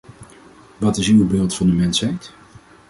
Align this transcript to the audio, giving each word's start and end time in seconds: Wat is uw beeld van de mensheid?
Wat 0.77 0.97
is 0.97 1.07
uw 1.07 1.27
beeld 1.27 1.53
van 1.55 1.67
de 1.67 1.73
mensheid? 1.73 2.33